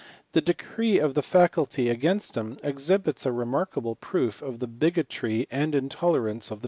The 0.31 0.41
decree 0.41 0.97
of 0.97 1.13
the 1.13 1.21
faculty 1.21 1.87
against 1.87 2.35
him 2.35 2.57
exhibits 2.63 3.27
a 3.27 3.31
remarkable 3.31 3.93
proof 3.93 4.41
of 4.41 4.57
the 4.57 4.65
bigotry 4.65 5.45
and 5.51 5.75
intolerance 5.75 6.49
of 6.49 6.49
the 6.49 6.55
times. 6.55 6.59